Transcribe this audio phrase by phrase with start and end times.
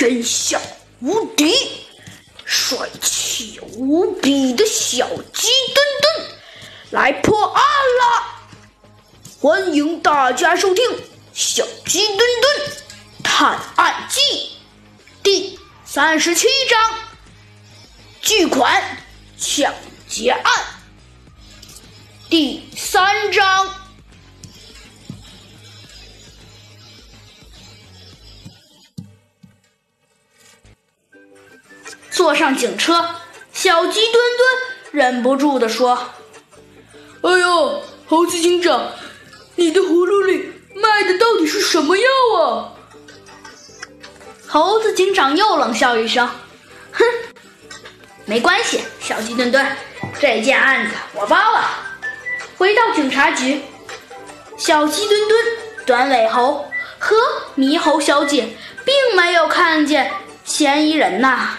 [0.00, 0.58] 天下
[1.00, 1.54] 无敌、
[2.46, 6.30] 帅气无比的小鸡墩墩
[6.88, 8.24] 来破案了！
[9.38, 10.82] 欢迎大家收听
[11.34, 12.72] 《小鸡墩墩
[13.22, 14.20] 探案记》
[15.22, 16.94] 第三十七章：
[18.22, 18.82] 巨款
[19.36, 19.74] 抢
[20.08, 20.64] 劫案。
[22.30, 23.79] 第三章。
[32.20, 33.02] 坐上警车，
[33.50, 34.48] 小鸡墩墩
[34.92, 35.98] 忍不住地说
[37.24, 38.92] ：“哎呦，猴子警长，
[39.54, 42.04] 你的葫芦里卖的到底是什么药
[42.38, 42.74] 啊？”
[44.46, 46.28] 猴子警长又冷笑一声
[46.92, 47.02] ：“哼，
[48.26, 49.66] 没关系，小鸡墩墩，
[50.20, 51.70] 这件案子我包了。”
[52.58, 53.62] 回到警察局，
[54.58, 55.40] 小鸡墩墩、
[55.86, 57.16] 短尾猴和
[57.56, 58.46] 猕猴小姐
[58.84, 60.12] 并没有看见
[60.44, 61.56] 嫌疑人呐。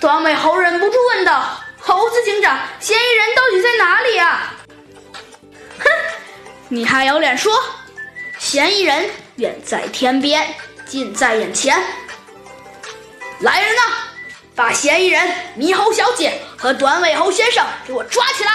[0.00, 4.54] 短尾猴忍不住问道：“猴子警长，嫌疑人到底在哪里呀？”
[5.78, 5.90] 哼，
[6.68, 7.52] 你还有脸说？
[8.38, 10.54] 嫌疑人远在天边，
[10.86, 11.82] 近在眼前。
[13.40, 13.82] 来人呐，
[14.54, 18.50] 把嫌疑人猕猴小姐和短尾猴先生给我抓起来！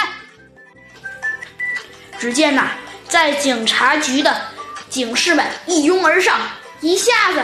[2.20, 2.72] 只见呐，
[3.08, 4.42] 在警察局的
[4.90, 6.40] 警士们一拥而上，
[6.82, 7.44] 一下子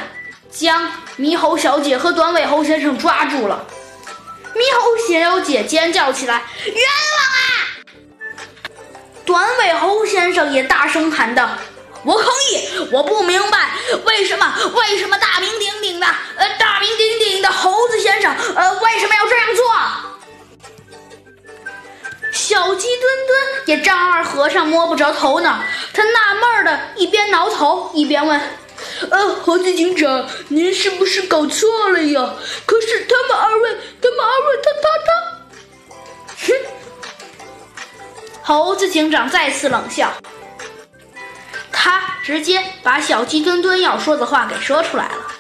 [0.51, 3.65] 将猕猴小姐和短尾猴先生抓住了。
[4.55, 7.41] 猕猴小姐尖叫起来：“冤枉啊！”
[9.25, 11.49] 短尾猴先生也大声喊道
[12.05, 12.87] ：“我抗议！
[12.91, 13.71] 我不明白
[14.05, 19.65] 为什么为什么大名鼎鼎的呃大名鼎鼎的猴子先生呃为什么要这样做？”
[22.31, 25.59] 小鸡墩墩也丈二和尚摸不着头脑，
[25.93, 28.39] 他纳闷的一边挠头一边问。
[29.09, 32.33] 呃，猴子警长，您是不是搞错了呀？
[32.65, 33.69] 可是他们二位，
[34.01, 35.11] 他们二位，他他他，
[36.47, 36.53] 哼！
[38.41, 40.13] 猴子警长再次冷笑，
[41.71, 45.31] 他直接把小鸡墩墩要说的话给说出来了。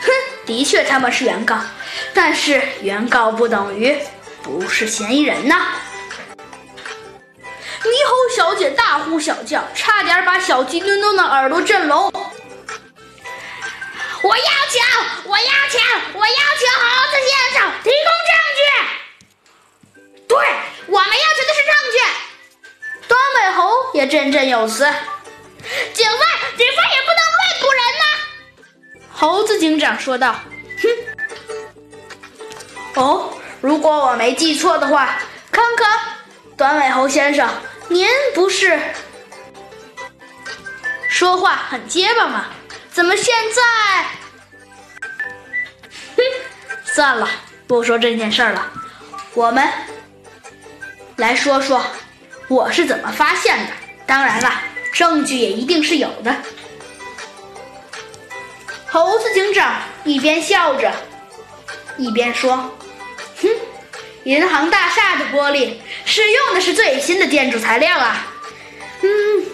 [0.00, 0.10] 哼，
[0.46, 1.58] 的确他们是原告，
[2.14, 3.96] 但是原告不等于
[4.42, 5.56] 不是嫌疑人呐！
[7.82, 12.12] 猕猴小姐大呼小叫，差点把小鸡墩墩的耳朵震聋。
[14.22, 14.78] 我要求，
[15.24, 15.78] 我要求，
[16.14, 18.62] 我要求猴子先生提供证据。
[20.28, 20.36] 对，
[20.86, 21.96] 我们要求的是证据。
[23.08, 23.60] 短尾猴
[23.94, 24.84] 也振振有词。
[25.92, 26.20] 警方，
[26.56, 28.04] 警方也不能乱捕人呐。
[29.12, 30.36] 猴子警长说道。
[30.82, 30.88] 哼。
[32.94, 35.18] 哦，如果我没记错的话，
[35.50, 36.00] 康康，
[36.56, 37.48] 短尾猴先生，
[37.88, 38.80] 您不是
[41.08, 42.46] 说话很结巴吗？
[42.92, 43.62] 怎么现在？
[46.16, 46.22] 哼，
[46.84, 47.28] 算了，
[47.66, 48.70] 不说这件事了。
[49.34, 49.66] 我们
[51.16, 51.82] 来说说
[52.48, 53.72] 我是怎么发现的。
[54.06, 54.60] 当然了，
[54.92, 56.36] 证据也一定是有的。
[58.86, 60.92] 猴子警长一边笑着，
[61.96, 62.70] 一边说
[63.40, 63.48] ：“哼，
[64.24, 68.26] 银行大厦的玻璃使用的是最新的建筑材料啊。
[69.00, 69.08] 嗯，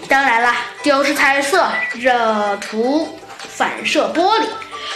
[0.09, 3.17] 当然了，就是彩色热涂。”
[3.59, 4.45] 反射玻璃，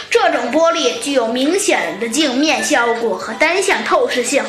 [0.08, 4.42] 这种玻璃具有明显的镜面效果和单向透视性，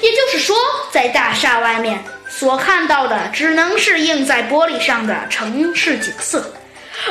[0.00, 0.56] 也就是说，
[0.90, 6.52] 在大厦外面所看到的只能是映在玻璃上的城市景色，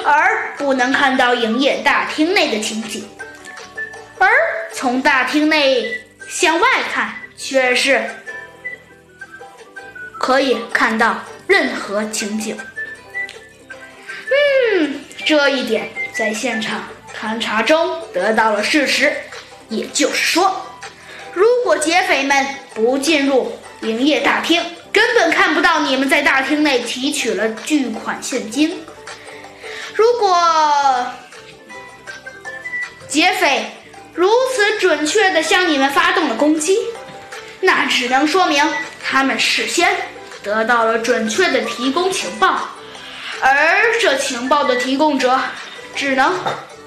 [0.03, 3.07] 而不能看到营业大厅内的情景。
[4.19, 4.29] 而
[4.73, 5.85] 从大厅内
[6.27, 8.03] 向外看，却是
[10.19, 12.57] 可以看到任何情景。
[14.29, 15.89] 嗯，这一点。
[16.21, 16.83] 在现场
[17.19, 19.11] 勘查中得到了事实，
[19.69, 20.55] 也就是说，
[21.33, 22.45] 如果劫匪们
[22.75, 28.85] 不进入营业大厅，根本看不到你们在大厅内提取了巨款现金。
[29.95, 31.07] 如果
[33.07, 33.65] 劫匪
[34.13, 36.77] 如此准确地向你们发动了攻击，
[37.61, 38.63] 那只能说明
[39.03, 39.89] 他们事先
[40.43, 42.69] 得到了准确的提供情报，
[43.41, 45.39] 而这情报的提供者。
[46.01, 46.33] 只能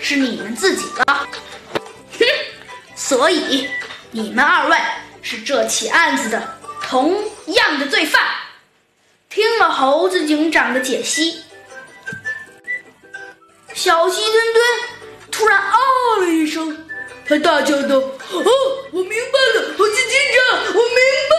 [0.00, 1.28] 是你们自己了，
[2.19, 2.26] 哼！
[2.96, 3.70] 所以
[4.11, 4.76] 你们二位
[5.22, 7.14] 是这起案子的同
[7.46, 8.20] 样的罪犯。
[9.31, 11.40] 听了猴子警长的解析，
[13.72, 14.64] 小鸡墩墩
[15.31, 15.76] 突然啊
[16.19, 16.76] 了一声，
[17.28, 18.11] 他大叫道：“哦，
[18.90, 20.99] 我明白了，猴子警长，我明
[21.31, 21.37] 白，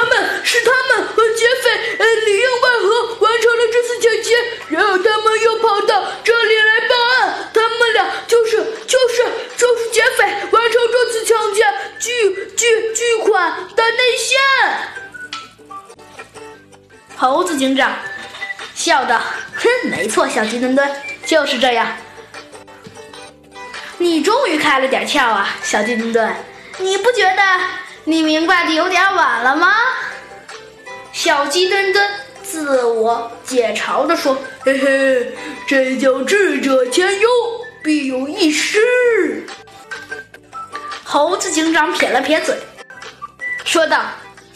[0.00, 4.34] 他们是他们和劫匪呃里应外合完成了这次抢劫
[4.68, 8.56] 然后他们又跑到这里来报案他们俩就是
[8.86, 9.22] 就是
[9.58, 11.62] 就是劫匪完成这次抢劫
[11.98, 14.38] 巨巨巨款的内线。
[17.14, 17.94] 猴子警长
[18.74, 19.20] 笑道
[19.54, 20.90] 哼没错小鸡墩墩
[21.26, 21.94] 就是这样。
[23.98, 26.34] 你终于开了点窍啊小鸡墩墩
[26.78, 27.39] 你不觉得
[28.10, 29.72] 你明白的有点晚了吗？”
[31.12, 32.10] 小鸡墩墩
[32.42, 34.36] 自我解嘲地说
[34.66, 35.32] ：“嘿嘿，
[35.68, 37.28] 这叫智者千忧，
[37.84, 39.46] 必有一失。”
[41.04, 42.56] 猴子警长撇了撇嘴，
[43.64, 44.00] 说道：“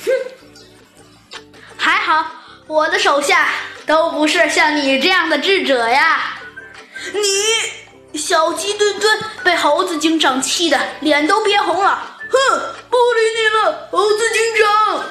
[0.05, 1.41] 哼，
[1.77, 2.27] 还好
[2.67, 3.51] 我的手下
[3.87, 6.41] 都不是像你这样的智者呀。”
[8.13, 12.14] 你小鸡墩墩被猴子警长气得脸都憋红了。
[12.35, 12.61] 哼，
[12.91, 15.05] 不理你了，猴子警长。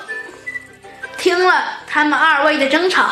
[1.18, 3.12] 听了他们二位的争吵，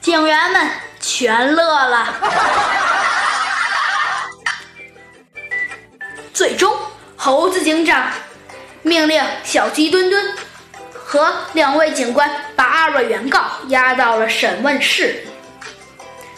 [0.00, 0.68] 警员们
[1.00, 2.14] 全乐了。
[6.34, 6.76] 最终。
[7.18, 8.08] 猴子警长
[8.82, 10.34] 命令小鸡墩墩
[10.94, 15.26] 和两位警官把二位原告押到了审问室。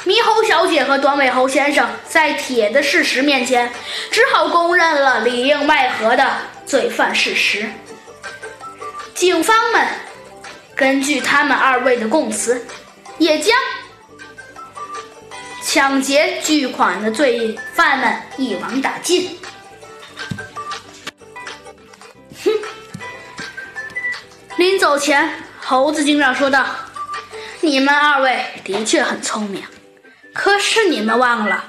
[0.04, 3.70] 猕猴小姐和短尾猴先生在铁的事实面前，
[4.10, 6.26] 只好公认了里应外合的
[6.68, 7.66] 罪犯事实。
[9.14, 9.86] 警方们
[10.76, 12.64] 根据他们二位的供词，
[13.16, 13.56] 也将
[15.64, 19.38] 抢劫巨款的罪犯们一网打尽。
[22.44, 22.52] 哼
[24.56, 26.66] 临走前，猴子警长说道
[27.60, 29.64] ：“你们二位的确很聪明，
[30.34, 31.64] 可是你们忘了，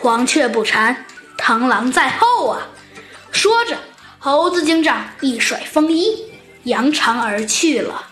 [0.00, 1.04] 黄雀不蝉，
[1.36, 2.68] 螳螂在后啊！”
[3.44, 3.76] 说着，
[4.18, 6.16] 猴子警长一甩风衣，
[6.62, 8.06] 扬长而去了。